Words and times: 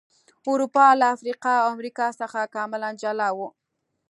اروپا 0.49 0.85
له 0.99 1.05
افریقا 1.15 1.53
او 1.61 1.67
امریکا 1.75 2.07
څخه 2.19 2.51
کاملا 2.55 2.89
جلا 3.01 3.29
و. 3.37 3.39